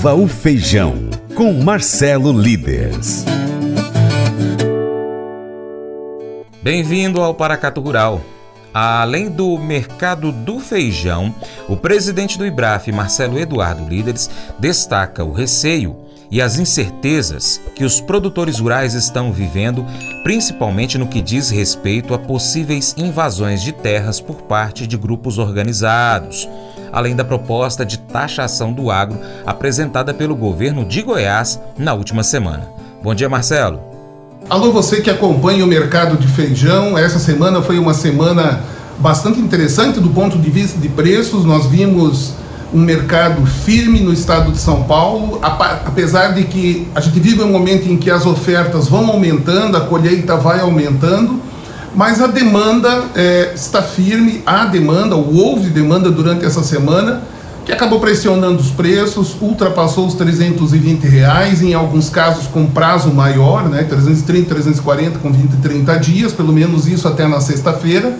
[0.00, 3.22] Viva o Feijão, com Marcelo Líderes.
[6.62, 8.22] Bem-vindo ao Paracato Rural.
[8.72, 11.34] Além do mercado do feijão,
[11.68, 15.94] o presidente do IBRAF, Marcelo Eduardo Líderes, destaca o receio
[16.30, 19.84] e as incertezas que os produtores rurais estão vivendo,
[20.22, 26.48] principalmente no que diz respeito a possíveis invasões de terras por parte de grupos organizados,
[26.92, 32.68] além da proposta de taxação do agro apresentada pelo governo de Goiás na última semana.
[33.02, 33.80] Bom dia, Marcelo.
[34.48, 36.98] Alô, você que acompanha o mercado de feijão.
[36.98, 38.60] Essa semana foi uma semana
[38.98, 41.44] bastante interessante do ponto de vista de preços.
[41.44, 42.34] Nós vimos
[42.72, 47.50] um mercado firme no estado de São Paulo, apesar de que a gente vive um
[47.50, 51.40] momento em que as ofertas vão aumentando, a colheita vai aumentando,
[51.94, 57.22] mas a demanda é, está firme, há demanda, houve demanda durante essa semana,
[57.64, 63.68] que acabou pressionando os preços, ultrapassou os 320 reais, em alguns casos com prazo maior,
[63.68, 68.16] né, 330, 340 com 20, 30 dias, pelo menos isso até na sexta-feira.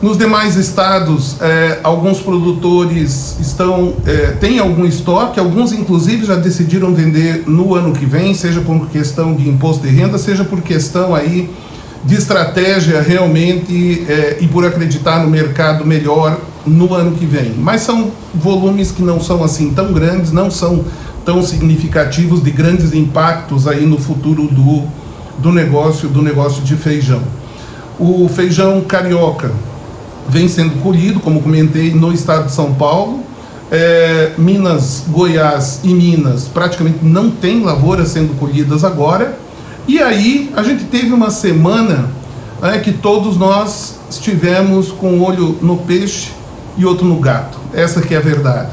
[0.00, 6.94] Nos demais estados, é, alguns produtores estão é, têm algum estoque, alguns inclusive já decidiram
[6.94, 11.16] vender no ano que vem, seja por questão de imposto de renda, seja por questão
[11.16, 11.50] aí
[12.04, 17.54] de estratégia realmente é, e por acreditar no mercado melhor no ano que vem.
[17.58, 20.84] Mas são volumes que não são assim tão grandes, não são
[21.24, 24.84] tão significativos de grandes impactos aí no futuro do,
[25.38, 27.22] do negócio do negócio de feijão.
[27.98, 29.50] O feijão carioca
[30.28, 33.20] vem sendo colhido, como comentei, no estado de São Paulo.
[33.70, 39.38] É, Minas, Goiás e Minas praticamente não tem lavouras sendo colhidas agora.
[39.88, 42.10] E aí a gente teve uma semana
[42.60, 46.30] né, que todos nós estivemos com um olho no peixe
[46.76, 47.58] e outro no gato.
[47.72, 48.68] Essa que é a verdade.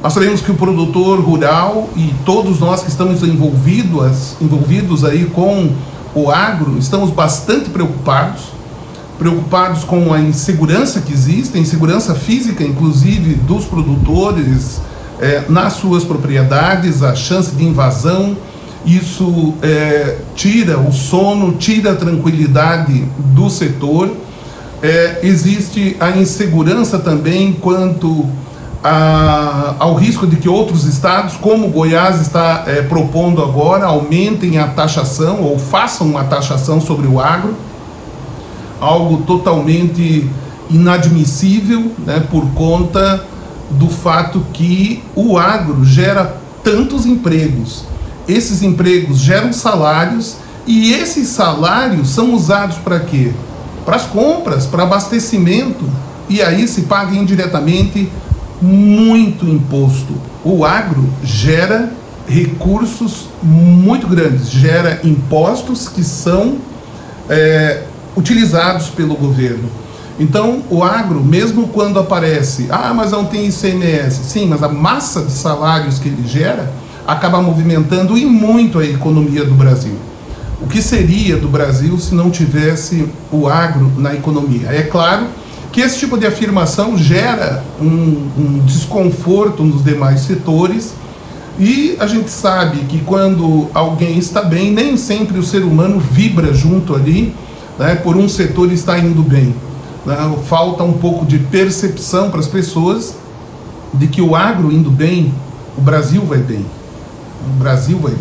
[0.00, 5.70] Nós sabemos que o produtor rural e todos nós que estamos envolvidos, envolvidos aí com
[6.14, 8.52] o agro, estamos bastante preocupados
[9.18, 14.80] preocupados com a insegurança que existe, a insegurança física, inclusive, dos produtores
[15.20, 18.36] é, nas suas propriedades, a chance de invasão.
[18.84, 23.04] Isso é, tira o sono, tira a tranquilidade
[23.34, 24.10] do setor.
[24.82, 28.26] É, existe a insegurança também quanto
[28.82, 34.66] a, ao risco de que outros estados, como Goiás está é, propondo agora, aumentem a
[34.66, 37.54] taxação ou façam uma taxação sobre o agro
[38.82, 40.28] algo totalmente
[40.68, 43.24] inadmissível, né, por conta
[43.70, 47.84] do fato que o agro gera tantos empregos.
[48.28, 53.32] Esses empregos geram salários e esses salários são usados para quê?
[53.84, 55.84] Para as compras, para abastecimento
[56.28, 58.10] e aí se paga indiretamente
[58.60, 60.14] muito imposto.
[60.44, 61.92] O agro gera
[62.28, 66.58] recursos muito grandes, gera impostos que são
[67.28, 67.82] é,
[68.16, 69.68] utilizados pelo governo.
[70.18, 75.22] Então, o agro, mesmo quando aparece, ah, mas não tem ICMS, sim, mas a massa
[75.22, 76.70] de salários que ele gera
[77.06, 79.94] acaba movimentando e muito a economia do Brasil.
[80.60, 84.68] O que seria do Brasil se não tivesse o agro na economia?
[84.68, 85.26] É claro
[85.72, 90.94] que esse tipo de afirmação gera um, um desconforto nos demais setores
[91.58, 96.54] e a gente sabe que quando alguém está bem, nem sempre o ser humano vibra
[96.54, 97.34] junto ali
[97.78, 99.54] né, por um setor está indo bem.
[100.06, 100.16] Né?
[100.46, 103.16] Falta um pouco de percepção para as pessoas
[103.94, 105.32] de que o agro indo bem,
[105.76, 106.64] o Brasil vai bem.
[107.46, 108.14] O Brasil vai.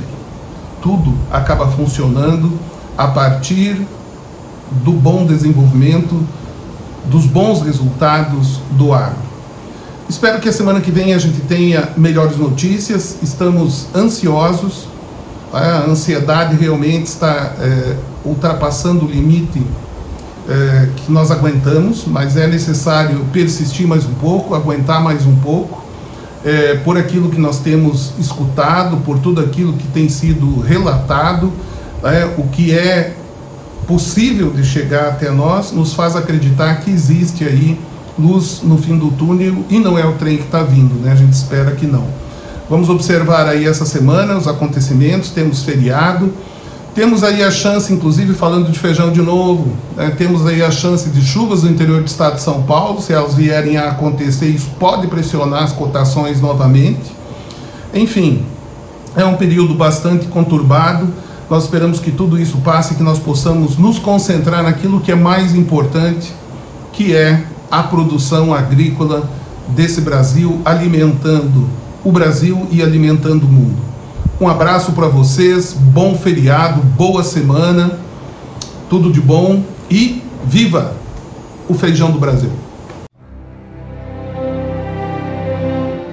[0.81, 2.57] Tudo acaba funcionando
[2.97, 3.85] a partir
[4.83, 6.25] do bom desenvolvimento,
[7.05, 9.31] dos bons resultados do agro.
[10.09, 13.17] Espero que a semana que vem a gente tenha melhores notícias.
[13.21, 14.87] Estamos ansiosos
[15.53, 19.61] a ansiedade realmente está é, ultrapassando o limite
[20.47, 25.80] é, que nós aguentamos, mas é necessário persistir mais um pouco, aguentar mais um pouco,
[26.43, 31.51] é, por aquilo que nós temos escutado, por tudo aquilo que tem sido relatado,
[32.03, 33.15] é, o que é
[33.87, 37.77] possível de chegar até nós, nos faz acreditar que existe aí
[38.17, 41.11] luz no fim do túnel e não é o trem que está vindo, né?
[41.11, 42.05] A gente espera que não.
[42.69, 46.31] Vamos observar aí essa semana os acontecimentos, temos feriado,
[46.93, 51.09] temos aí a chance, inclusive falando de feijão de novo, né, temos aí a chance
[51.09, 54.69] de chuvas no interior do estado de São Paulo, se elas vierem a acontecer, isso
[54.77, 57.15] pode pressionar as cotações novamente.
[57.93, 58.45] Enfim,
[59.15, 61.07] é um período bastante conturbado.
[61.49, 65.53] Nós esperamos que tudo isso passe, que nós possamos nos concentrar naquilo que é mais
[65.55, 66.33] importante,
[66.93, 69.29] que é a produção agrícola
[69.69, 71.67] desse Brasil alimentando
[72.03, 73.90] o Brasil e alimentando o mundo.
[74.41, 77.99] Um abraço para vocês, bom feriado, boa semana,
[78.89, 80.95] tudo de bom e viva
[81.69, 82.49] o feijão do Brasil!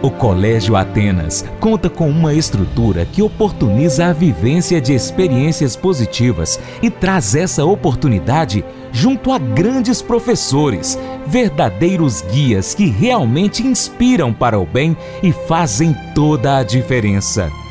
[0.02, 6.90] O Colégio Atenas conta com uma estrutura que oportuniza a vivência de experiências positivas e
[6.90, 14.94] traz essa oportunidade junto a grandes professores, verdadeiros guias que realmente inspiram para o bem
[15.22, 17.50] e fazem toda a diferença.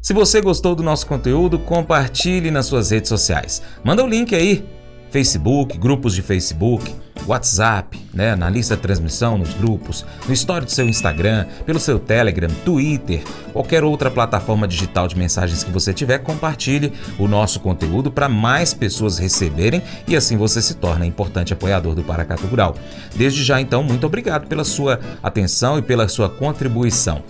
[0.00, 3.60] Se você gostou do nosso conteúdo, compartilhe nas suas redes sociais.
[3.84, 4.64] Manda o link aí
[5.10, 6.94] Facebook, grupos de Facebook,
[7.26, 11.98] WhatsApp, né, na lista de transmissão, nos grupos, no story do seu Instagram, pelo seu
[11.98, 13.22] Telegram, Twitter,
[13.52, 18.72] qualquer outra plataforma digital de mensagens que você tiver, compartilhe o nosso conteúdo para mais
[18.72, 22.74] pessoas receberem e assim você se torna importante apoiador do Paracato Rural.
[23.14, 27.22] Desde já, então, muito obrigado pela sua atenção e pela sua contribuição.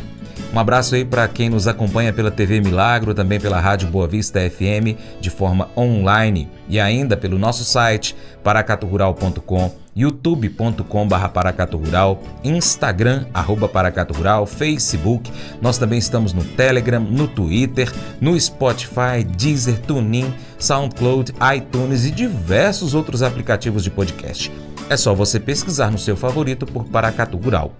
[0.52, 4.40] Um abraço aí para quem nos acompanha pela TV Milagro, também pela Rádio Boa Vista
[4.40, 14.46] FM de forma online e ainda pelo nosso site paracaturural.com, youtube.com.br paracaturural, Instagram, arroba paracaturural,
[14.46, 15.30] Facebook.
[15.62, 22.94] Nós também estamos no Telegram, no Twitter, no Spotify, Deezer, TuneIn, SoundCloud, iTunes e diversos
[22.94, 24.50] outros aplicativos de podcast.
[24.88, 27.72] É só você pesquisar no seu favorito por Paracatu Rural.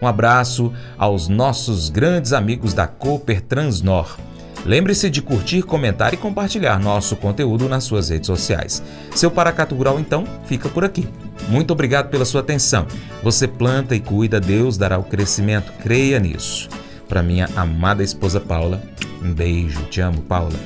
[0.00, 4.16] Um abraço aos nossos grandes amigos da Cooper Transnor.
[4.64, 8.82] Lembre-se de curtir, comentar e compartilhar nosso conteúdo nas suas redes sociais.
[9.14, 11.08] Seu Paracato Rural, então, fica por aqui.
[11.48, 12.86] Muito obrigado pela sua atenção.
[13.22, 15.72] Você planta e cuida, Deus dará o crescimento.
[15.80, 16.68] Creia nisso.
[17.08, 18.82] Para minha amada esposa Paula,
[19.22, 19.82] um beijo.
[19.84, 20.58] Te amo, Paula.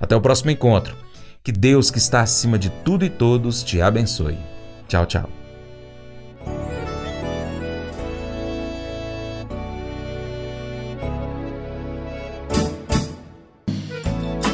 [0.00, 0.96] Até o próximo encontro.
[1.42, 4.38] Que Deus, que está acima de tudo e todos, te abençoe.
[4.88, 5.43] Tchau, tchau.